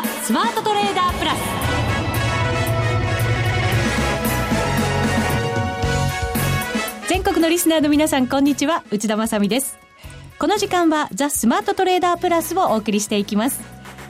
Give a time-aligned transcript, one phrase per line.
[0.00, 1.38] ザ・スマートトレーダープラス。
[7.08, 8.82] 全国のリスナーの皆さんこんにちは。
[8.90, 9.78] 内田まさです。
[10.38, 13.60] この時間はザ・スマートトレーダープラスをお送りしていきます。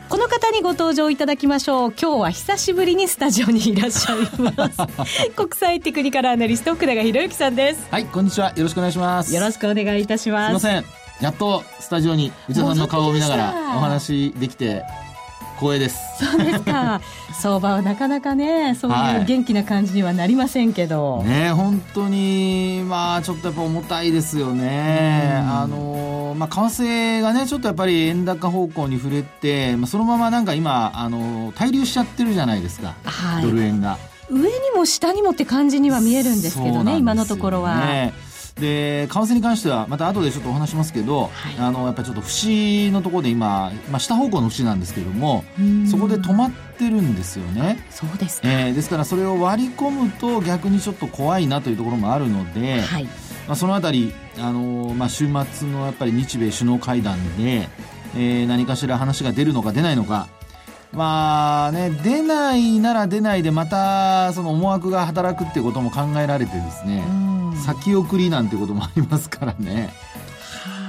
[0.09, 1.93] この方にご登場いただきましょう。
[2.01, 4.79] 今日は久しぶりにスタジオにいらっしゃいます。
[5.35, 7.81] 国際テクニカルアナリスト福永博之さんです。
[7.91, 8.51] はいこんにちは。
[8.51, 9.35] よろしくお願いします。
[9.35, 10.61] よろしくお願いいたします。
[10.61, 11.01] すいません。
[11.21, 14.85] やっとスタジオに内田さんの顔を見ながらお話できて
[15.61, 15.99] 光栄です。
[16.19, 17.03] そうですか。
[17.39, 25.43] 相場はなかなかねそういう元気な感じにはなりませんけど、はい、ね本当にまあちょっとやっぱ重たいですよね。
[25.47, 33.99] あのまあ為替がねちょっとやっぱり円高方向に触れて、まあ、そのままなんか今あの滞留しちゃってるじゃないですか、はい、ドル円が。
[34.31, 37.83] 上にも下にもって感じには見えるんですけどね、ね、今のところは。
[38.61, 45.45] で為替に関してはまた後でちょっとお話しますけど、はい、あのやっぱりちょっと節のところで今、まあ、下方向の節なんですけども
[45.91, 47.85] そこで止まってるんですよね。
[47.91, 53.05] そうですえー、ですからそれを割り込むと逆にちょっと怖いなというところもあるので、はい、
[53.47, 57.69] まあ、そのあたり、あのまあ、週末のやっぱり日米首脳会談で、
[58.15, 60.29] えー、何かしら話が出るのか出ないのか。
[60.93, 67.05] まあね、出ないなら出ないでまたその思惑が働くっていうことも考えられてですね、
[67.57, 69.93] 先送りなんてこともありますからね。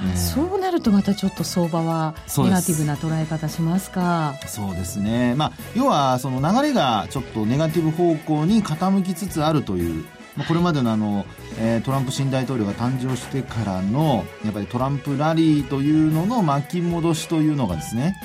[0.04, 0.14] え。
[0.14, 4.34] ー、そうなるとまたちょっと相場はネガティブな捉え方しますか？
[4.46, 11.26] そうですね、まあ、要はその流れがちょっとネガティブ方向に傾きつつあるというまあ、これまでのあの、
[11.58, 18.16] えー、トランプ新大統領が誕生してからのやっぱりトランプラリーというのの巻き戻しというのがですね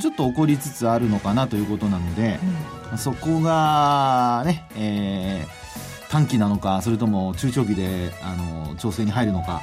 [0.00, 2.40] ちょっと起こりつつあるのかなということなので、
[2.90, 5.63] うん、そこがね、えー
[6.14, 9.62] 短期なのかそれとも中長期であの調整に入るのか。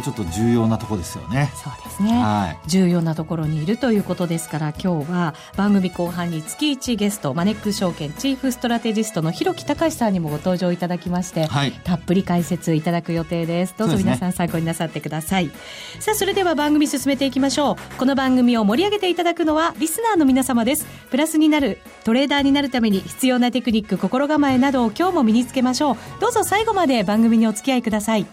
[0.00, 1.52] ちょっと重要なところですよね。
[1.54, 2.68] そうですね、はい。
[2.68, 13.74] 重要なところにいるということですから、今日は番組後半に月1ゲスト、マネックス証券チーフストラテジストの広木隆さんにもご登場いただきまして、はい、たっぷり解説いただく予定です。
[13.76, 15.46] どうぞ皆さん参考になさってください。
[15.46, 15.52] ね、
[16.00, 17.98] さあ、それでは番組進めていきましょう。
[17.98, 20.86] この番組を盛り上げていただくのはリスナーの皆様です。
[21.10, 25.96] プラスになる、トレーダーになるために必要なテクニック、心構えなどを今日も身につけましょう。
[26.20, 28.26] どうぞ最後まで番組にお付き合いください。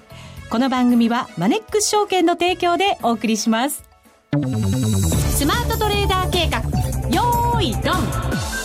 [0.50, 3.84] この番組はマネックス証券の提供でお送りします。
[4.32, 6.58] スマートトレーダー計画、
[7.10, 8.59] よーい、ドン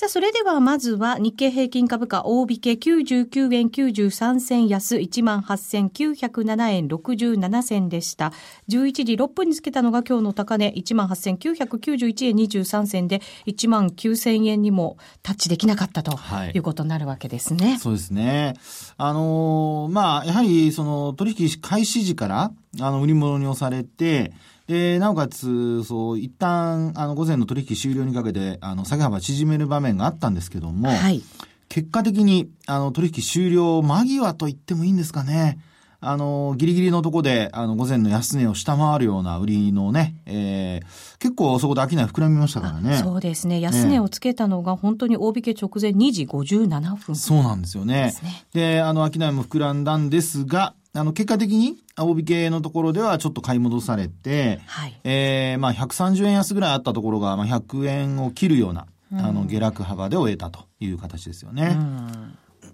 [0.00, 8.32] さあ、それではまずは日経平均株価大引け99円93銭安18,907円67銭でした。
[8.70, 16.18] 11時6分につけたのが今日の高値18,991円23銭で1万9000円にもタッチできなかったと
[16.54, 17.72] いうことになるわけですね。
[17.72, 18.54] はい、そうですね。
[18.96, 24.32] あのー、まあ、やはりその取引開始時からあの売り物に押されて、
[24.70, 31.24] で、なおかつ、そう、一旦、あの、午前の取引終了にかけて、あの、下げ幅縮める場面があったんですけども、はい、
[31.68, 35.58] 結果的に、あの、取引終了間際と言ってもいいんですかね。
[36.00, 42.98] あの、ギリギリのとこで、あの、午前の安値を下回るような売りのね、えー、結構そこで商い膨らみましたからね。
[42.98, 43.60] そうですね。
[43.60, 48.14] 安値をつけたのが本当に大引け直前2時57分、そうなんですよね。
[48.54, 61.76] で、ね、あの、商いも膨らんだんですが、あの、結果的に、大引けのところではちょっと買い戻されて、はい、えー、まあ、130円安ぐらいあったところが、まあ、100円を切るような、うん、あの、下落幅で終えたという形ですよね。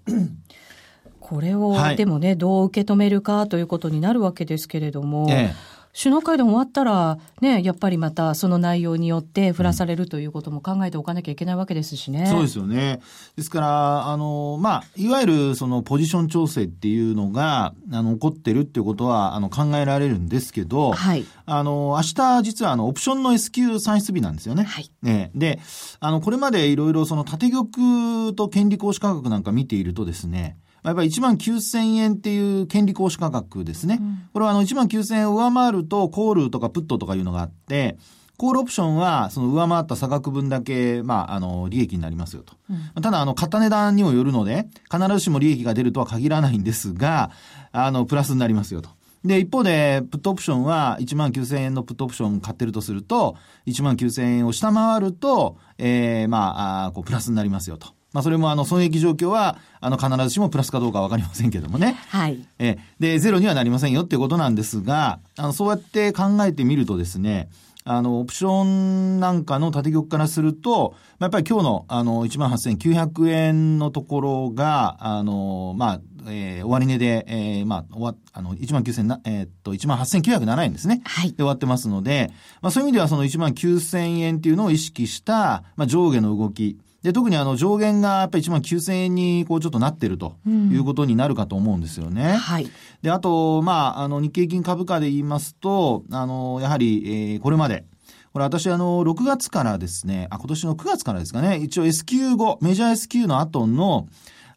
[1.19, 12.19] これを、はい、でもね、どう受け止めるかということになるわけですけれども、ええ首脳会談終わったら、ね、やっぱりまたその内容によって振らされるということも考えておかなきゃいけないわけですしね。
[12.19, 13.01] うん、そうですよね。
[13.35, 21.25] ですから、あの、まあ、いわゆるそのポジション調整っていうのが、あの、起こってるっていうことは、あの、考えられるんですけど、はい。
[21.47, 24.65] あの、明日実はあの、オプションの S q 算出日なんですよね。
[24.65, 24.91] はい。
[25.01, 25.31] ね。
[25.33, 25.59] で、
[25.99, 30.57] あの、これまでいろいろその縦玉と権利行使価格なんか見ているとですね、
[30.87, 33.97] やっぱり1万9000円っていう権利行使価格ですね。
[34.01, 37.97] うん、これはあの1万9000円を上回ると、コールとかプットとかいうのがあって、
[38.37, 42.53] コールオプションは、その上回った差額分だけ、まあ、あの、利益になりますよと。
[42.69, 47.31] うん、ただ、あの、買った値段にもよるので、必ずしも利益が出るとは限らないんですが、
[47.71, 48.91] あの、プラスになりますよと。
[49.25, 53.35] で、一方で、プットオプションは1万9000円のプットオプション買ってるとすると、
[53.65, 57.96] 1万9000円を下回ると、えー、まあ、あこう、プラスになりますよと。
[58.17, 61.99] まあ、それもあの、損益状況は、あの、必ずしもプラスかどうかわかりませんけどもね。
[62.09, 62.43] はい。
[62.57, 67.47] え、で、ゼロにはなりませんよっていうことなんですが、あの、そうやって考えてみるとですね、
[67.83, 81.01] あの、オプションなんかの縦玉からすると、やっぱり今日の、あの、18,900円のところが、あの、まあ、えー、終値で、えー、まあ、終わ、あの、1万9000えー、っと、1万8907円ですね。
[81.05, 81.29] はい。
[81.29, 82.31] で終わってますので、
[82.63, 92.23] まあそういう意味ではその1万9000円っていうのを意識した、まあ上下の動き、で、特にあの上限がやっぱり1万9000円にこうちょっとなってるということになるかと思うんですよね。
[92.23, 92.69] うん、はい。
[93.01, 97.85] で、あと、まあ、あの日経金株価で言いますと、あの、やはり、えー、これまで、
[98.33, 104.07] これ私あの、6月からですね、あ、今年の9月からですかね、一応 S q 後、メジャー S q の後の、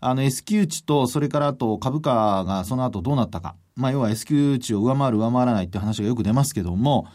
[0.00, 3.54] あの S q 値と、それからあと株価がその後どうなったか。
[3.76, 7.06] まあ、要は S q 値を上回る上回らないって話がよく出ますけども、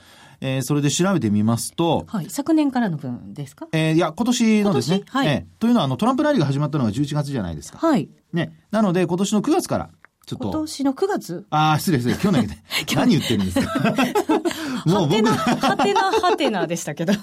[0.42, 3.68] えー、それで調べてみますと、はい、昨年からの分ですか？
[3.72, 5.02] えー、いや、今年のですね。
[5.08, 7.78] はい、えー、というのは、あの、トランプラリーが始まったのが11月じゃないですか。
[7.78, 8.10] はい。
[8.34, 8.58] ね。
[8.72, 9.90] なので、今年の9月から、
[10.26, 10.46] ちょっと。
[10.50, 11.46] 今年の9月？
[11.52, 12.16] ああ、失礼失礼。
[12.16, 12.56] 去年 で。
[12.96, 13.94] 何言ってるんですか？
[14.86, 15.26] もう僕。
[15.28, 17.14] はてな、はてなでしたけど。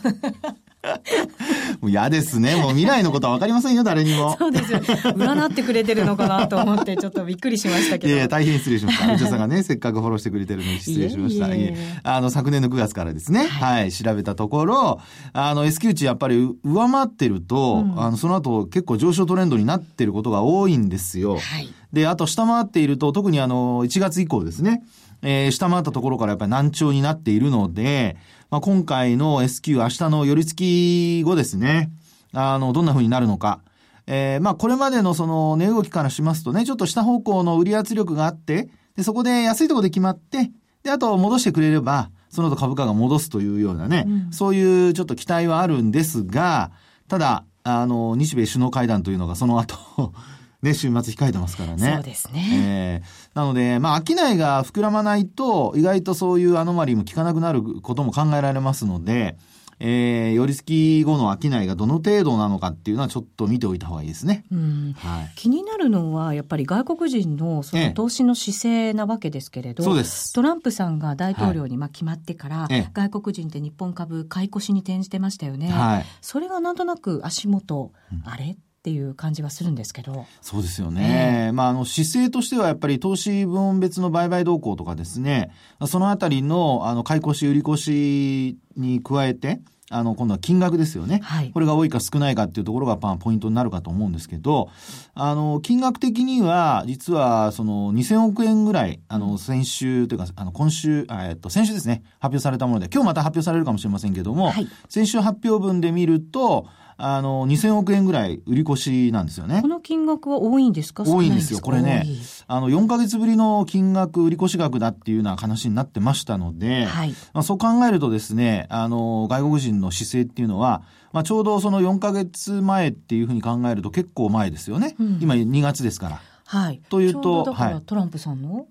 [1.81, 2.57] もう嫌ですね。
[2.57, 4.37] もう未来のことは分かりませんよ、誰にも。
[4.39, 4.81] そうですよ。
[4.81, 8.15] 占ってくれてるのかなと思って、ちょっとびっくりしましたけど。
[8.15, 9.07] いや大変失礼しました。
[9.15, 11.55] 内田さんがね、せっかくフォローしてくれてるのに失礼しました。
[11.55, 15.01] いえいえあの、昨年の9月からですね、はい、はい、調べたところ、
[15.33, 21.35] あの、S q 値やっぱり上回ってると、うん、あの、その後結構上昇トレンドになってることが多いんですよ。
[21.35, 21.69] はい。
[21.93, 24.83] で、あと下回っていると、特にあの、1月以降ですね、
[25.23, 28.17] えー、下回ったところからやっぱり難聴になっているので、
[28.51, 31.91] まあ、今回の S q 明日の寄り付き後ですね、
[32.33, 33.61] あの、どんな風になるのか。
[34.07, 40.51] えー、まあ、これまでのその値動きからしますとね、ちょっと下方向の売り圧力があって、で、そこで安いところで決まって、
[40.83, 46.73] で、あと戻してくれれば、その後株価が戻すというようなね、うん、そういうちょっと期待はあるんですが、
[47.09, 50.13] ただ、あの、日米首脳会談というのがその後
[50.63, 51.93] ね、週末控えてますからね。
[51.97, 53.03] そうですね。
[53.03, 59.37] えー、なので、まあ、商いが膨らまないと、意外とそういうアノマリーも効かなくなることも考えられますので、
[59.85, 64.45] えー、寄り付き後の商いがどの程度なのかっていうのはちょっと見ておいた方がいいですね。
[64.53, 70.33] うんはい、気になるのは、やっぱり外国人のその投資の姿勢なわけですけれど、そうです。
[70.35, 75.69] トランプさんが大統領にまあ決まってから、はい、外国人って日本株買い越しに転じてましたよね。
[75.71, 78.57] はい、それがなんとなく足元、うん、あれ？
[78.83, 80.27] っていう感じがするんですけど。
[80.41, 81.45] そうですよね。
[81.47, 85.53] えー、まあ、あの、姿勢としてはやっぱり投資分別の売買動向とかですね、
[85.87, 91.21] そのあたりの、あの、買い越し、売り越しに加えて、あの、今度は金額ですよね。
[91.23, 91.51] はい。
[91.53, 94.69] これが多いか少ないかっていうところが、まあ、ポイントになるかと思うんですけど、
[95.15, 106.67] あの、金額的には、実は、その、2000億円ぐらい、あの、先週というか、あの、今週、えっと、先週ですね、発表されたもので、今日また発表されるかもしれませんけども、はい、先週発表分で見ると、
[106.97, 109.61] あの、2000億円ぐらい売り越しなんですよね。
[109.63, 111.05] この金額は多いんですか？
[111.05, 111.61] 多いんですよ。
[111.61, 112.07] これね、
[112.47, 124.95] あの、4ヶ月ぶりの金額売り越し額だっていうような話になってましたので、はい、まあ、そう考えるとですね、あの、外国人の姿勢っていうのは、まあ、ちょうどその4ヶ月前っていうふうに考えると結構前ですよね。
[124.99, 126.21] うん、今2月ですから。
[126.47, 126.81] はい。
[126.89, 127.81] というと、はい。
[127.83, 128.67] トランプさんの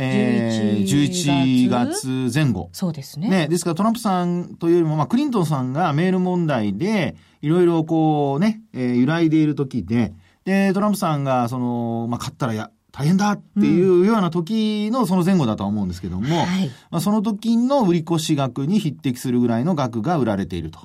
[0.00, 2.70] えー、11月前後。
[2.72, 3.28] そうですね。
[3.28, 3.48] ね。
[3.48, 10.14] ですからトランプさんというよりも、まあ、クリントンさんがメール問題で、いろいろこうね、えー、揺らいでいる時で、
[10.44, 16.44] で、トランプさんが、その、まあ、勝ったらや、大変だっていうような時のその前後だとは思うんですけども、うん。
[16.44, 20.80] はい、まあ、その時の売り越し額に匹敵するぐらいの額が売られていると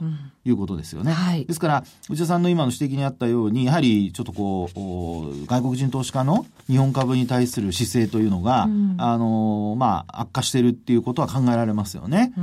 [0.46, 1.12] いうことですよね。
[1.12, 12.34] うんはい、ですから、内田さんの今の指摘にあったように、やはりちょっとこう、外国人投資家の日本株に対する姿勢というのが、うん、あの、まあ、悪化しているっていうことは考えられますよね。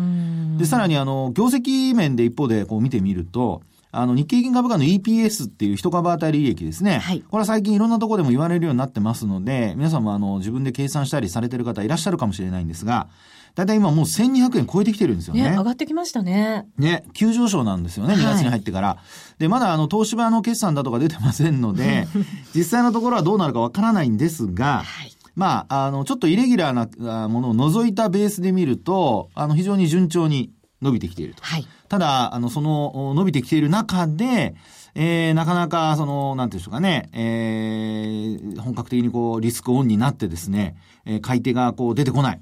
[0.57, 6.99] で、さらにあの、業績面で一方でこう見てみると、あの、日経金株価の EPS っていう一株当たり利益ですね。
[6.99, 7.21] はい。
[7.29, 13.09] これは最近いろんなところでも言われるようになってますので、皆さんもあの、自分で計算したりされてる方いらっしゃるかもしれないんですが、
[13.55, 15.43] だいたい今もう1200円超えてきてるんですよね。
[15.43, 16.69] ね、上がってきましたね。
[16.79, 18.89] ね、急上昇なんですよね、2月に入ってから。
[18.89, 18.99] は
[19.39, 22.07] い、で、まだあの、東芝の決算だとか出てませんので、
[22.55, 30.51] 実際のところはどうなるかわからないんですが、はい、まあ、あの、ちょっとイレギュラーなものを除いたベースで見ると、あの、非常に順調に
[30.83, 31.43] 伸びてきていると。
[31.43, 31.67] はい。
[31.89, 34.55] ただ、あの、その、伸びてきている中で、
[34.95, 42.41] えー、なかなか、その、なんていうんでしょうかね、えー、本格的にこう、リスクオンになってですね、えー、買い手がこう、出てこない。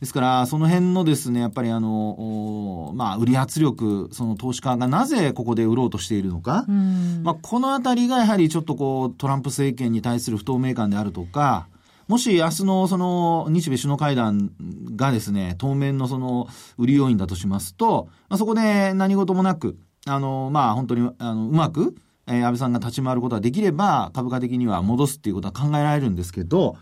[0.00, 6.64] ですから、その辺のですね、やっぱりあの、まあ、売り圧力、その投資家がなぜここで売ろうとしているのか、
[7.22, 11.68] まあ、このあたりがやはりちょっとこう、トランプ政権に対する不透明感であるとか、
[12.10, 14.50] もし明日のその日米首脳会談
[14.96, 21.94] がですね、当面のその売り要因だとしますと、まあ、そこで何事もなく、あの、まあ本当にあのうまく、
[22.26, 26.76] えー、安倍さんが立ち回ることができれば、株価的には戻すっていうことは考えられるんですけど、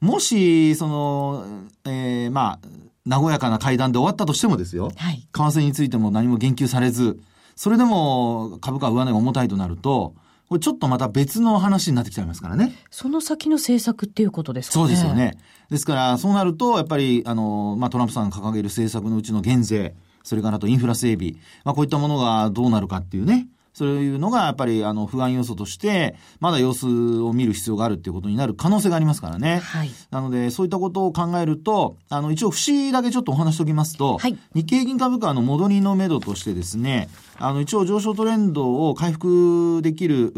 [0.00, 1.44] もし、その、
[1.84, 2.58] えー、ま
[3.06, 4.90] あ、和やかな会談で終わったとしてもですよ。
[4.96, 5.18] はい。
[5.18, 7.20] 為替についても何も言及されず、
[7.56, 10.14] それでも株価上値が重たいとなると、
[10.48, 12.72] これちょっとまた別の話になってきちゃいますからね。
[12.90, 14.84] その先の政策っていうことですかね。
[14.84, 15.36] そうですよね。
[15.70, 21.32] ですから、そうなると、やっぱり、あの、まあ、トランプさんが掲げる政策のうちの減税、それからとインフラ整備、
[21.64, 26.86] まあ、こういったものがどうなるかっていうね、そういうのがやっぱりあの不安要素として、まだ様子
[27.20, 29.58] を見る必要があるっていうことになる可能性がありますからね。
[29.58, 29.90] はい。
[30.10, 40.32] なので、そういったことを考えると、あの、一応、節だけちょっとお話しておきますと、はい、日経銀株価の戻りのめどとしてですね、あの、一応上昇トレンドを回復できる、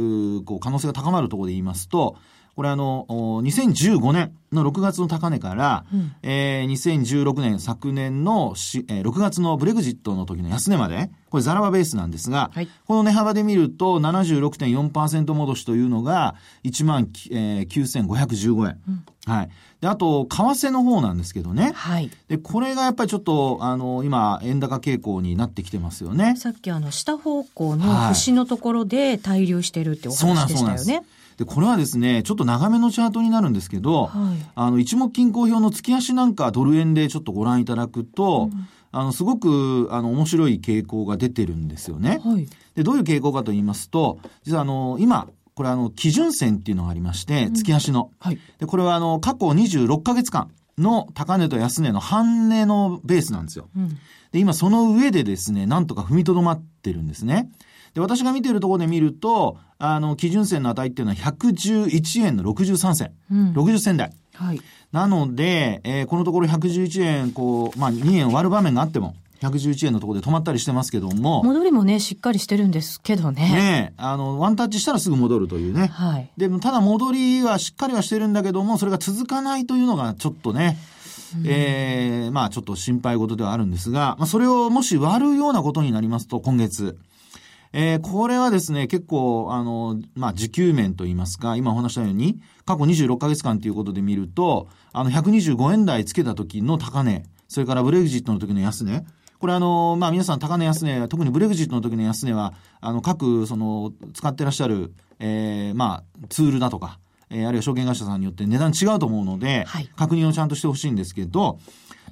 [0.45, 2.17] こう、可能性が高まるところで言いますと、
[2.59, 16.35] これあの、2015年の6月の高値から、うん、えー、2016年昨年のし、えー、6月のブレグジットの時の安値まで、これザラバベースなんですが、はい、この値幅で見ると76.4%戻しというのが
[16.65, 18.81] 1万、えー、9515円。
[18.89, 19.51] うん、はい。
[19.81, 21.71] で、あと、為替の方なんですけどね。
[21.77, 22.11] はい。
[22.27, 26.35] で、これがやっぱりちょっと、あの、今、円高傾向になってきてますよね。
[26.37, 30.97] さっきあの、下方向の節のところで滞留してるってお話でしたよね。
[30.97, 42.21] はいで、これはですね、ちょっと長めのチャートになるんですけど、はい、あの、一目均衡表の月足なんかドル円でちょっとご覧いただくと、うん、あの、すごく、あの、面白い傾向が出てるんですよね。
[42.25, 48.11] はい、で、どういう傾向かと言いますと、実はあの、今、これあの、基準線っていうのがありまして、月足の。
[48.13, 53.69] うんはい、で、これはあの、過去26ヶ月間の高値と安値の半値のベースなんですよ。
[53.77, 53.89] うん、
[54.33, 57.51] で、今その上でですね、なんとか踏みとどまってるんですね。
[57.99, 63.13] で、私が見ているところで見ると、あの、基準線の値っていうのは111円の63銭。
[63.31, 64.13] うん、60銭台。
[64.35, 64.61] はい。
[64.93, 71.43] なので、えー、このところ111円、こう、まあ、2円割る場面があっても、111円のところで止まったりしてますけども。
[71.43, 73.51] 戻りもね、しっかりしてるんですけどね。
[73.51, 75.89] ねあの、ワンタッチしたらすぐ戻るというね。
[75.89, 76.31] はい。
[76.37, 80.79] でも、ただ戻りはしっかりはしてるんだけども、それが続かないというのがちょっとね、
[81.37, 86.97] うん、ええー、まあちょっと心配事ではあるんですが、まあそれをもし割るようなことになりますと、今月、
[87.73, 99.05] えー、これはですね、結構、あの、まあ、時給面といいますか、今お話したように、過去26ヶ月間ということで見ると、あの、125円台つけた時の高値、それからブレグジットの時の安値、
[99.39, 106.99] これあの、まあ、皆さん高値安値、特にブレグジットの時の安値は、あの、各、その、使ってらっしゃる、えー、まあ、ツールだとか、
[107.31, 111.59] えー、あるいは証券会社さんによって値段違うと思うので、はい、確認をちゃんとしてほしいんですけど、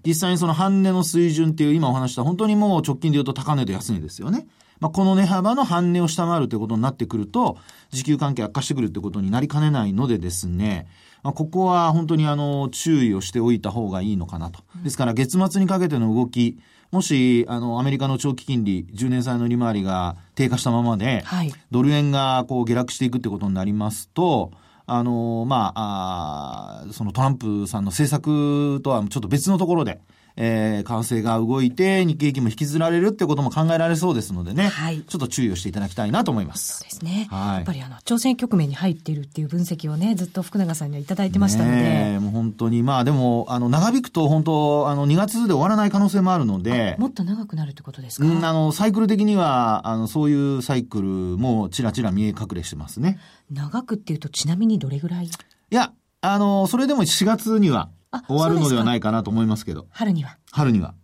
[0.05, 4.47] 実際にその半値の水準っていう今お話した本当にもう直近で言うと高値と安値ですよね。
[4.81, 7.59] まあ、この値幅の半値を下回るということになってくると、
[7.91, 10.87] 時給関係悪化してくるということになりかねないのでですね、
[11.23, 14.61] まあ、ここは本当にあの、注意をしておいた方がいいのかなと。
[14.85, 16.59] ですから月末にかけての動き、
[16.93, 24.53] もし、あの、アメリカの長期金利、10年債の利回りが低下したままで、はい、ドル円がこう下落していくってことになりますと、
[24.87, 30.01] あの、まあ、あそのトランプさんの政策とはちょっと別のところで、
[30.39, 36.79] えー、為替が動いて日経平均も引きずられるってことも考えられそうですのでね、はい、ちょっと注意をしていただきたいなと思います。
[36.79, 37.27] そうですね。
[37.31, 41.77] はい、やっぱりあの、挑戦局面に入っているっていう分析をね、ずっと福永さんにはいただいてましたので。
[41.77, 46.97] ねもう本当に、まあでも、あの、長引くと本当、あの、2月で終わらない可能性もあるので。
[46.99, 48.27] もっと長くなるってことですか？
[48.27, 51.07] うん、あの、サイクル的には、あの、そういうサイクル
[51.39, 53.19] もちらちら見え隠れしてますね。
[53.51, 55.27] 長くっていうと、ちなみにどれぐらい？
[55.27, 55.31] い
[55.71, 57.89] や、あの、それでも4月には
[58.27, 59.87] 終わるのではないかなと思いますけど。
[59.91, 60.95] 春には春には。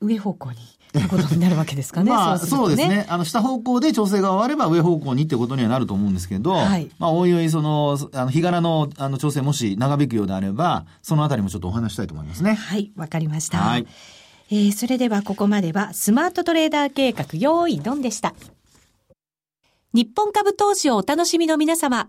[0.00, 0.58] 上方向に。
[0.92, 2.10] ということになるわけですかね。
[2.12, 3.06] まあ、そう、ね,、ですね。
[3.08, 12.54] あの、下方向で調整が終われば上方向にってことにはなると思うんですけど、はい、まあ、おいおい、その、あの、日柄の、あの、調整もし長引くようであれば、そのあたりもちょっとお話したいと思いますね。
[12.54, 13.58] はい、わかりました。
[13.58, 13.86] はい。
[14.50, 18.34] えー、それではここまでは、スマートトレーダー計画、用意ドンでした。
[19.92, 22.08] 日本株投資をお楽しみの皆様。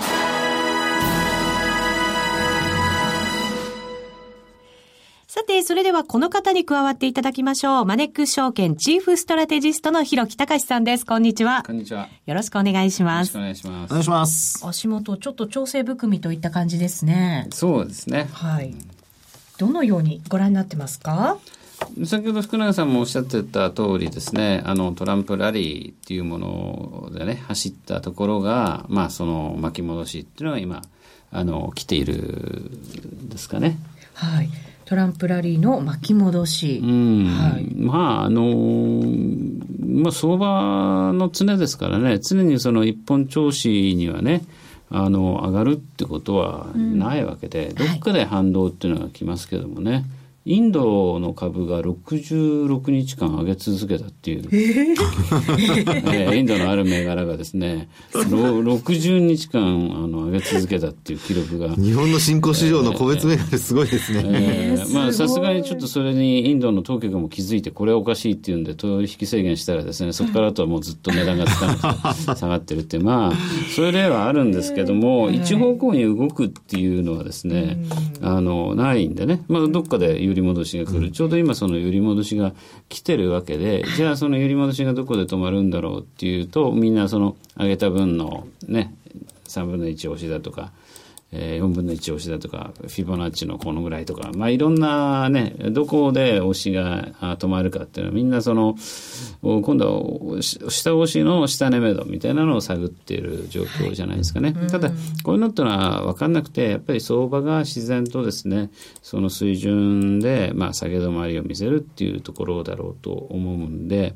[5.33, 7.85] さて、それではこの方に加わっていただきましょう。
[7.85, 11.05] マネックス証券チーフストラテジストの広木隆さんです。
[11.05, 11.63] こんにちは。
[11.65, 12.09] こんにちは。
[12.25, 13.37] よろしくお願いします。
[13.37, 13.91] よろしくお願いします。
[13.91, 14.67] お願いします。
[14.67, 17.47] 足元、ちょっと調整含みといった感じですね。
[17.53, 18.27] そうですね。
[18.33, 18.75] はい。
[19.57, 21.37] どのようにご覧になってますか？
[22.05, 30.81] 先ほど福永さんもおっしゃってた通りですね、あのトランプラリーっていうものでね、走ったところが、まあその巻き戻しっていうのが今、
[31.31, 32.69] あの、来ている
[33.29, 33.77] ですかね。
[34.13, 34.49] はい。
[34.91, 36.81] トランプラリーの巻き戻し。
[36.81, 39.01] はい、まあ、あの
[39.79, 44.41] まあ、相場の常ですからね、常にその一本調子にはね、
[44.89, 49.91] あの上がるってことはないわけで、うん、どっかで反動っていうのが来ますけどもね。
[49.93, 50.03] はい
[50.43, 59.61] インドの株が66日間上げ続けたっていう、えー、 インドのある銘柄がですね60日間
[60.03, 61.75] あの上げ続けたっていう記録が。
[61.75, 71.81] 日本の新興市場の個別銘柄すごいですね、えー、まあさすがにちょっとそれにインドの当局も気づいてこれはおかしいっていうんで取引制限したらですねそこからとはもうずっと値段がつかなく
[72.17, 72.97] て 下がってるって。
[72.97, 73.33] まあ
[73.75, 77.77] そういう例はあるんですけども一方向に動くっていうのはですね
[78.21, 79.43] あのないんでね。
[79.47, 82.53] まあどっかで揺り戻しが来る、うん、ちょうど今その揺り戻しが
[82.89, 88.93] 来てるわけで、 じゃあその揺り戻しがどこで止まるんだろうっていうと、みんなその上げた分のね、
[89.45, 90.71] 3分の1押しだとか、
[91.33, 98.75] えー、4分の1押しだとか、フィボナッチのこのぐらいとか、まあいろんなね、どこで押しが止まるかっていうのはみんなその、
[99.41, 104.53] 今度は下押しの下値目処みたいなのを探っている状況じゃないですかね。
[104.53, 104.89] はい、ただ、
[105.23, 108.69] こういうのってのは分かんなくて、やっぱり相場が自然とですね、
[109.01, 114.15] その水準で、まあ下げ止まりを見せるっていうところだろうと思うんで、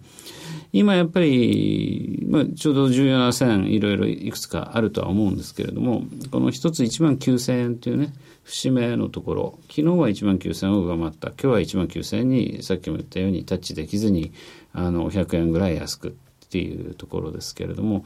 [0.78, 14.34] 今やっぱり、まあ、ちょうど重要な線、いろいろいくつかあるとは思うんですけれども、この一つ1万9000円というね、節目のところ、昨日は1万9000円を上回った、今日は1万9000円に、さっきも言ったようにタッチできずに、
[14.74, 16.12] あの、100円ぐらい安くっ
[16.50, 18.04] ていうところですけれども、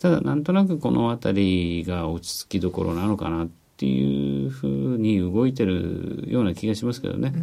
[0.00, 7.34] ただなんとなくこの辺りが落ち着きどころなのかなっていうふうに動いてるような気がしますけどね。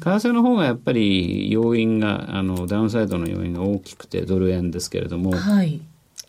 [0.00, 5.80] 為替の方がやっぱり要因が、あの、ダウンサイドの要因が大きくてドル円ですけれども、はい。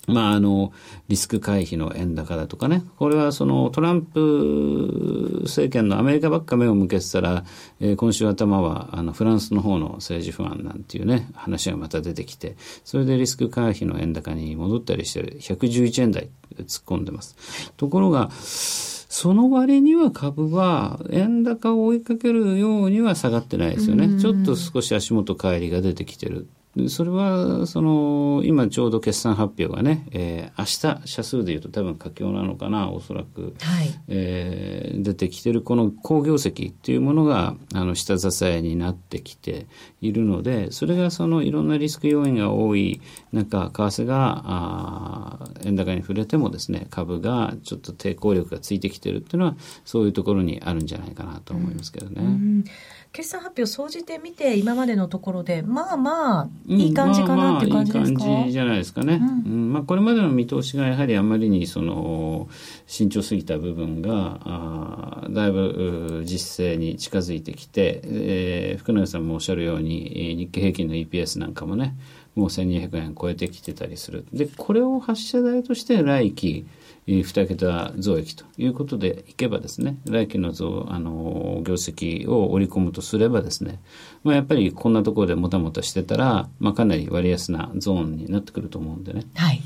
[0.07, 0.73] まあ、あの、
[1.07, 2.83] リスク回避の円高だとかね。
[2.97, 7.45] これはそのトランプ政権のアメリカばっか目を向けてたら、
[7.79, 17.71] えー、今週頭はあのフランスの方の政治不安なんていうね、話がまた出てきて、それでリスク回避の円高に戻ったりしてる、111円台突っ込んでます。
[17.77, 24.19] ところが、その割には株は円高を追いかけるようには下がってないですよね。
[24.19, 26.47] ちょっと少し足元帰りが出てきてる。
[26.87, 30.59] それは、その、今ちょうど決算発表がね、えー、
[30.91, 33.53] 明日、社数でいうと多分佳境なのかな、おそらく。
[33.61, 33.93] はい。
[34.07, 39.67] えー、出てきてるこの好業績っていうものが、あの、下支えになってきて
[40.01, 52.15] いるので、それがそのいろんなリスク要因が多い中、為替が、あ円高に触れてもですね、株がちょっと抵抗力がついてきてるっていうのは、そういうところにあるんじゃないかなと思いますけどね。
[52.17, 52.63] うん
[53.13, 62.49] 決算発表総じて見て今までのところでまあまあいい感じかなっていう感じですか、まあ、まあいい感じじゃないですかね、うん、うん、まあ、これまでの見通しがやはりあまりにその
[62.87, 71.95] 慎重すぎた部分があだいぶ実勢に近づいてきて、えー、福永さんもおっしゃるように日経平均の EPS なんかもね
[72.35, 76.65] もう1200円超えてきてたりするでこれを発射台として来期
[77.07, 83.81] 2桁増益ということでいけばですね、来期の増、あの、業績を織り込むとすればですね、
[84.23, 89.25] まあ、やっぱりこんなところでもたもたしてたら、まあ、かなり割安なゾーンになってくると思うんでね。
[89.35, 89.61] はい。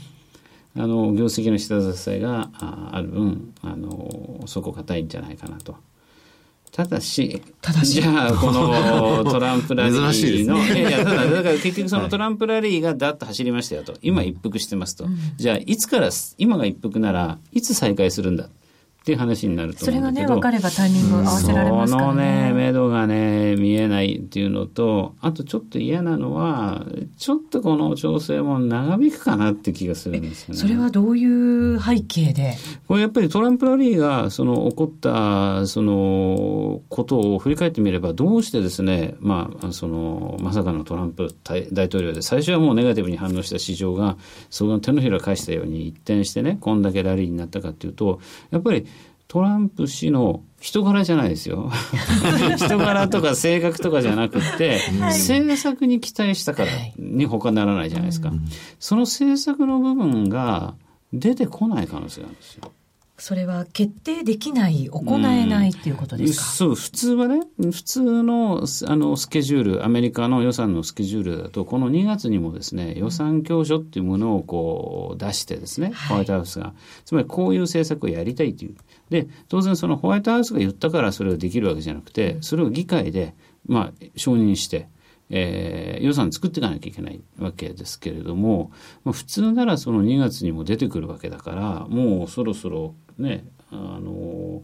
[0.76, 5.76] あの、業績の下支えがある分、あの、そこ硬いんじゃないかなと。
[6.72, 13.94] ただし、ただしじゃあ、この トランプラリーの、ね、いやいや、ただ、だから結局そのトランプラリーがだっと走りましたよと。
[14.02, 15.06] 今一服してますと。
[15.06, 18.50] うん、じゃあ、いつから、今が一服なら、いつ再開するんだ？
[19.08, 22.12] っていう話になるとそれがね、分かればタイミング合わせられますからね。
[22.12, 30.60] そのね、目処がね、見えないっていうのと、あとちょっと嫌なのは、ちょっとこの調整も長引くかなって気がするんですよね。
[30.60, 32.58] それはどういう背景で？
[32.86, 41.34] これやっぱりトランプラリーが、その起こった、その、ことを振り返ってみれば、どうしてですね、まあ、その、まさかのトランプ
[41.72, 44.18] 大統領で、最初はもうネガティブに反応した市場が、
[44.50, 48.20] その手のひら返したように一転してね、こんだけラリーになったかっていうと、
[48.52, 48.86] やっぱり、
[49.28, 51.70] トランプ氏の人柄じゃないですよ。
[52.58, 58.32] 人柄とか性格とかじゃなくて、はい、政策に期待したからに他ならないじゃないですか。
[58.80, 60.76] その政策の部分が
[61.14, 62.72] 出てこない可能性があるんですよ。
[63.20, 76.74] それは決定できない、行えないっていうことですか、そう、普通はね、普通のあのスケジュール、アメリカの予算のスケジュールだと、この2月にもですね、予算教書っていうものをこう出してですね、ホワイトハウスが、
[77.06, 78.76] つまりこういう政策をやりたいという。
[79.10, 83.34] で、当然そのホワイトハウスが言ったからそれができるわけじゃなくて、それを議会で、
[83.66, 84.90] まあ、承認して、
[85.30, 88.72] えー、予算作っていかなきゃいけないわけですけれども、
[89.04, 94.64] まあ、普通ならその2月にも出てくるわけだからもうそろそろねあの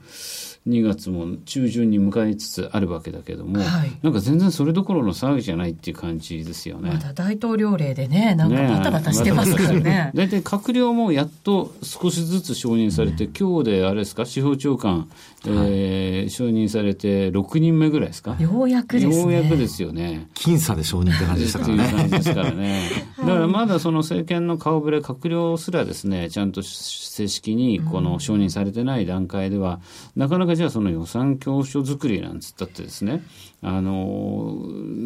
[0.68, 6.90] 2月も中旬に向かいつつあるわけだけども、はい、なんか全然それどころの騒ぎじゃないっていう感じですよね。
[6.90, 10.12] まだ大統領令でね、なんかバタバタしてますからね。
[10.16, 15.10] 大体、閣僚もやっと少しずつ承認されて、うん、今日であれですか、司法長官、
[15.46, 18.38] えー、承認されて6人目ぐらいですか？
[18.40, 19.20] ようやくですね。
[19.20, 20.28] ようやくですよね。
[20.36, 22.08] 僅差で承認って感じでしたからね。
[22.08, 22.90] ですからね。
[23.20, 29.82] だからまだその政権の顔ぶれ、閣僚すらですね、ちゃんと正式にこの承認されてないない段階では、
[30.16, 33.24] なかなかじゃあその予算教書作りなんつったってですね、
[33.62, 34.56] あの、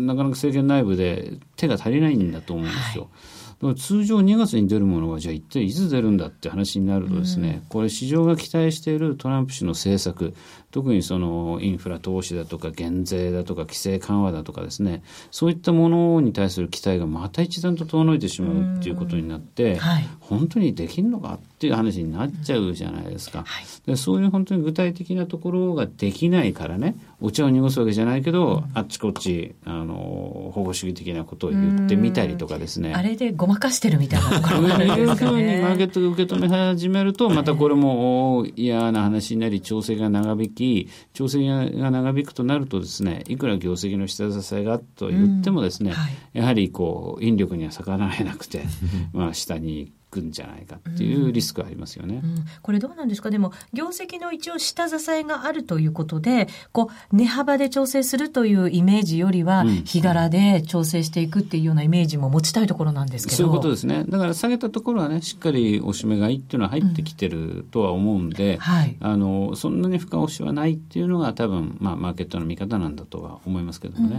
[0.05, 3.03] なかなか政権内部で手が足りないんだと思うんですよ。
[3.05, 3.36] はい
[3.75, 10.35] 通常2月に出るものがじゃあ一体いつ出るんだって話になるとですね、これ市場が期待しているトランプ氏の政策
[10.69, 32.93] 特にそのインフラ投資だとか減税だとか規制緩和だとかですねそういったものに対する期待がまた一段と遠のいてしまうっていうことになって、はい、本当にできるのかっていう話になっちゃうじゃないですか、はい、でそういう本当に具体的なところができないからねお茶を濁すわけじゃないけど、あっちこっちあの保護主義的なことを言ってみたりとかですね。
[32.93, 34.41] あれでごまかしてるみたいな。
[34.41, 34.95] ところがあるん。
[34.95, 35.61] ですかね。
[35.61, 43.23] マーケットが受け止め始めるとまたこれも嫌な話になり調整が長引き調整が長引くとなるとですね。
[43.27, 48.65] いくら業績の下支えがと言ってもですね、はい、やはりこう引力には逆らえなくて
[49.13, 52.29] まあ下にくんじゃないかっていうリスクありますよね、うん。
[52.31, 53.29] うん、これどうなんですか？
[53.29, 64.03] でも業績の一応下支えがあるということでこう値幅で調整するというイメージよりは日柄で調整していくっていうようなイメージも持ちたいところなんですけど、そういうことですね。
[64.07, 68.59] だから下げたところはねしっかり押し目買いっていうのは入ってきてるとは思うんで、うん。
[68.59, 74.17] はい、あのそんなに深押しはないっていうのが多分、まあ、マーケットの見方なんだとは思いますけどもね。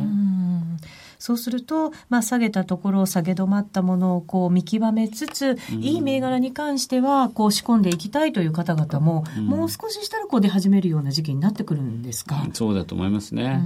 [1.19, 13.61] そうすると、まあ、下げたところを下げ止まったものをこう見極めつつ、うん、いい銘柄に関してはこう仕込んでいきたいという方々も、うん、もう少ししたらこう出始めるような時期になってくるんですか、うん、そうだと思いますね。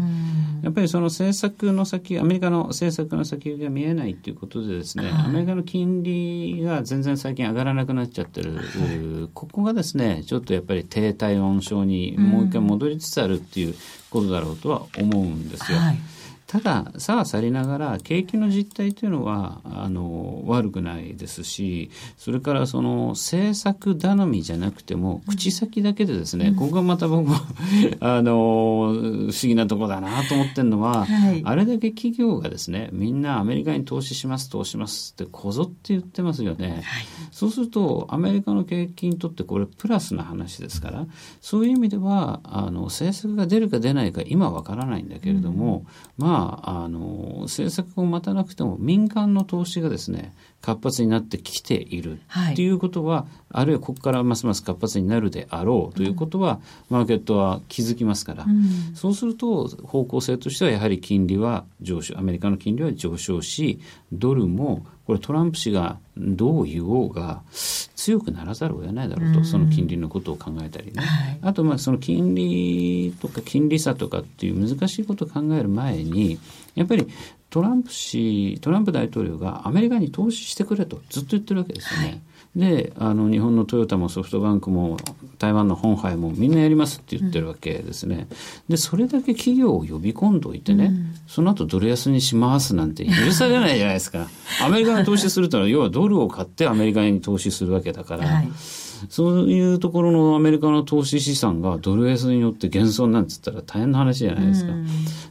[0.63, 13.75] やっぱりその政策の先、アメリカの政策の先が見えないということでですね、はい、アメリカの金利が全然最近上がらなくなっちゃってる、はい、ここがですね、ちょっとやっぱり低体温症にもう一回戻りつつあるっていう
[14.11, 15.79] ことだろうとは思うんですよ。
[15.79, 16.12] はい
[16.53, 27.37] ただ、さはさりながら、景気の実態というのは、あの、悪くないですし、それからその、政策頼みじゃなくても、口先だけでですね、うん、ここがまた僕も
[28.01, 36.69] あの、不思議なところだなと思ってるのは、はい、あれだけ企業がですね、みんなアメリカに投資します、投資しますってこぞって言ってますよね。
[36.69, 36.83] はい、
[37.31, 41.07] そうすると、アメリカの景気にとってこれプラスな話ですから、
[41.41, 45.87] そういう意味では、あの、政策が出るか出ないか今わからないんだけれども、
[46.19, 52.21] うん、まあ、あの政策を待たなくても民間の投資がですね活発になってきている
[52.53, 56.61] っていうことは、は、あるいはここからますます活発になるであろうということは、
[56.91, 63.81] うん、マーケットは気づきますから、うん、そうすると方向性としてはやはり金利は上昇アメリカの金利は上昇し
[64.13, 76.39] ドルもこれトランプ氏がどう言おうが強くならざるを得ないだろうと、うん、その金利のことを考えたりね、はい、あとまあその金利とか金利差とかっていう難しいことを考える前に
[76.75, 77.07] やっぱり
[77.51, 82.07] トランプ氏トランプ大統領がアメリカに投資してくれとずっと言ってるわけですよね。
[82.09, 82.21] はい
[82.55, 84.99] であの日本のトヨタもソフトバンクも
[85.39, 88.29] 台湾の本杯もみんなやりますって言ってるわけですね。
[88.69, 90.93] で、それだけ企業を呼び込んどいてね、
[91.27, 94.29] その後ドル安にしますなんて許されないじゃないですか。
[94.63, 98.49] アメリカに投資するというのは、要はドルを買ってアメリカに投資するわけだから、はい
[99.09, 104.73] そういうところのアメリカの投資資産がドル安によって減損なんて言ったら大変な話じゃないですか。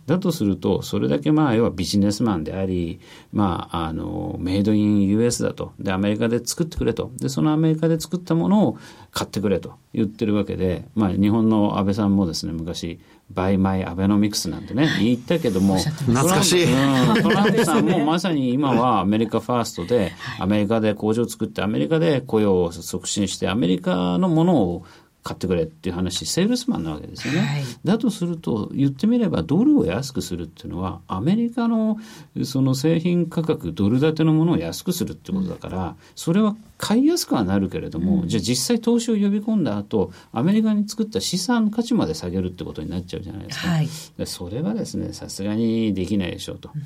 [0.08, 3.00] だとすると、それだけまあ、要はビジネスマンであり、
[3.32, 5.74] まあ、あの、 made in US だと。
[5.80, 7.12] で、アメリカで作ってくれと。
[7.18, 8.78] で、そのアメリカで作ったものを
[9.12, 13.00] 買ってくれと言ってるわけで、まあ、日本の安倍さんもですね、昔、
[13.34, 16.68] buy my アベノミクスなんてね、言ったけども、懐かしい。
[17.22, 24.86] トランプさんもまさに今はアメリカファーストで、アメリカで工場を作って、アメリカで雇用を促進して、アメリカのものを
[25.24, 27.42] 買ってくれっていう話、セールスマンなわけですよね。
[27.42, 31.98] はい、だとすると、言ってみればドルを安くするっていうのは、アメリカの
[32.44, 43.68] その製品価格、ドル建てのものを安くするってことだから、それは買いやすくはなるけれども、うん、じゃあ実際投資を呼び込んだ後、アメリカに作った資産価値まで下げるってことになっちゃうじゃないですか。
[43.68, 43.90] はい、
[44.26, 46.72] それはですね、さすがにできないでしょうと。
[46.74, 46.82] うん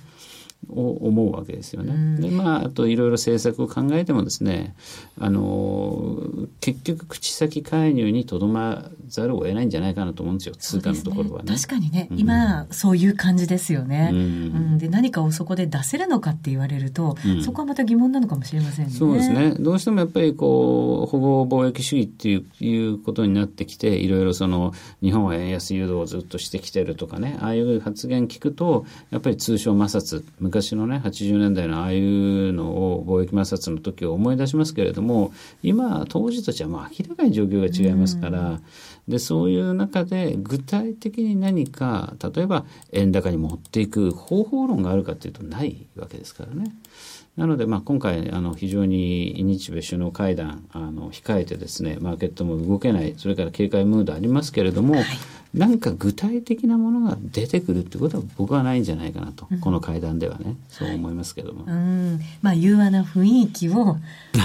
[0.70, 2.22] を思うわけですよね。
[2.22, 4.76] でまああといろいろ政策を考えてもですね
[5.20, 6.18] あの
[6.60, 11.54] 結局口先介入にとどまざるを得ないんじゃないかなと思うんですよ通貨のところはね。
[11.56, 14.10] 確かにね、うん、今そういう感じですよね。
[14.12, 18.92] うん、で何かをそこで出せるのかって言われると、うん、そこはまた疑問なのかもしれませんね。
[18.92, 19.56] そうですね。
[19.60, 30.24] どうしてもやっぱりこう保護貿易主義っていういうことになってきていろいろその日本は円安誘導をずっとしてきてるとかねああいう発言聞くとやっぱり通商摩擦
[30.56, 38.62] 昔のね80年代のああいうのを貿易摩擦の時を思い出しますけれども今当時たちはもう明らかに状況が違いますから、
[39.08, 46.72] でそういう中で具体的に何か例えば円高に持っていく方法論があるかというとないわけですからね。
[47.36, 55.06] なので、まあ、今回あの非常に日米首脳会談あの控えてですねマーケットも動けないそれから警戒ムードありますけれども、はい
[55.56, 64.00] 何か具体的なものが出てくるってことは僕はないんじゃないかなと、うん、この会談ではねそう思いますけども、うん、まあ柔和な雰囲気を、ま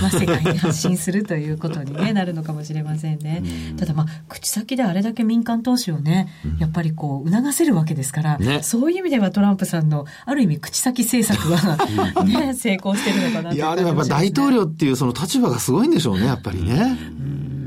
[0.04, 11.76] あ、世界に発信するということに、ね、 なるのかもしれませんね、うん、ただまあ口先であれだけ民間投資をねやっぱりこう促せるわけですから、ね、そういう意味ではトランプさんのある意味口先政策は
[12.24, 16.96] ね成功してるのかないやでもやっぱ大統領っていうその立場がすごいんでしょうねやっぱりね。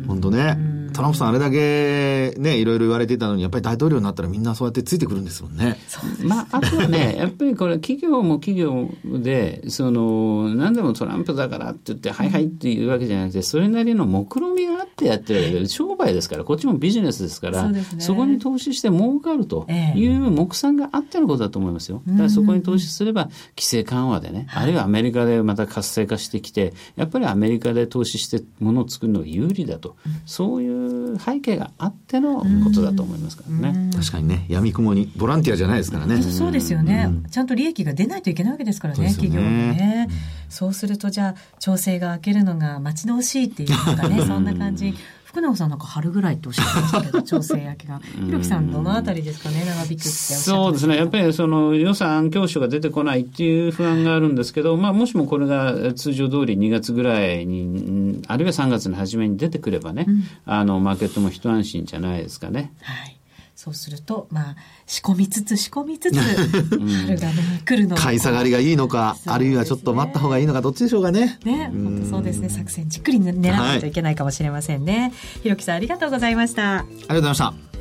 [0.07, 0.82] 本当ね。
[0.93, 5.77] トランプさんあれだけね、いろいろ言われていたのに、やっぱり大統領になったらみんなそうやってついてくるんですもんね。
[6.23, 17.61] まあ、あとはね、 やっぱりこれ企業も企業で、その、何でもトランプだからって言って、はいはいっていうわけじゃなくて、それなりの目論みがあってやってるわけで、商売ですから、こっちもビジネスですから、
[17.99, 22.01] そ、ね,、こに投資して儲かるという目算があってのことだと思いますよ。
[22.07, 29.95] だからそこに投資すれば、規制緩和でね、あるいはアメリカでまた活性化してきて、やっぱりアメリカで投資してものを作るのが有利だと。
[30.25, 33.89] そういう背景があってのことだと思いますからね。
[33.93, 36.21] 確かにね、闇雲に、ボランティアじゃないですからね。
[36.21, 37.09] そうですよね。
[37.31, 40.09] ちゃんと利益が出ないといけないわけですからね、ね企業もね。
[40.49, 44.93] そうすると、じゃあ、調整が明けるのが待ち遠しいっていうかね、 そんな感じ。
[45.33, 47.99] 福永さんなんか春ぐらいっておっしゃってましたけど、調整焼けが。
[48.23, 50.95] ひろきさん、どのあたりですかね、長引くってそうですね。
[50.95, 62.71] やっぱりその予算教書が出てこないっていう不安があるんですけど、まあもしもこれが通常通り2月ぐらいに、あるいは3月の初めに出てくればね、うん、あの、マーケットも一安心じゃないですかね。
[62.83, 63.17] はい。
[63.63, 71.39] そうすると、まあ、仕込みつつ仕込みつつ、 春がね、来るの買い下がりがいいのか、ね、あるいはちょっと待った方がいいのか、どっちでしょうかね。
[71.45, 72.49] ね、本当そうですね。
[72.49, 75.13] 作戦じっくり狙わないといけないかもしれませんね。
[75.43, 76.79] ひろきさん、ありがとうございました。
[76.79, 77.72] ありがとうございました。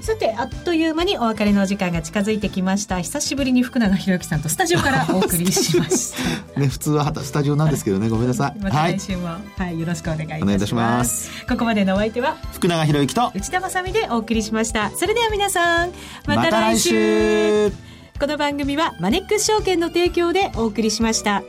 [0.00, 3.00] さてあっという間にお別れの時間が近づいてきました。
[3.00, 6.14] 久しぶりに福永博之さんとスタジオからお送りしまし
[6.54, 6.60] た。
[6.60, 8.08] ね普通はスタジオなんですけどね。
[8.08, 8.60] ごめんなさい。
[8.60, 10.42] また来週も、はい、はい、よろしくお願いいたします。
[10.42, 11.46] お願いいたします。
[11.46, 14.90] ここまでのお相手は福永博之と内田まさでお送りしました。
[14.90, 15.92] それでは皆さん
[16.26, 17.70] また来週。
[17.70, 21.42] ま、この番組はマネックス証券の提供でお送りしました。